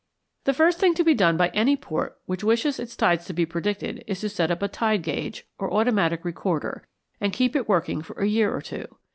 ]The 0.45 0.53
first 0.55 0.79
thing 0.79 0.95
to 0.95 1.03
be 1.03 1.13
done 1.13 1.37
by 1.37 1.49
any 1.49 1.77
port 1.77 2.17
which 2.25 2.43
wishes 2.43 2.79
its 2.79 2.95
tides 2.95 3.25
to 3.25 3.33
be 3.33 3.45
predicted 3.45 4.03
is 4.07 4.19
to 4.21 4.29
set 4.29 4.49
up 4.49 4.63
a 4.63 4.67
tide 4.67 5.03
gauge, 5.03 5.45
or 5.59 5.71
automatic 5.71 6.25
recorder, 6.25 6.87
and 7.19 7.31
keep 7.31 7.55
it 7.55 7.69
working 7.69 8.01
for 8.01 8.13
a 8.19 8.25
year 8.25 8.51
or 8.51 8.63
two. 8.63 8.87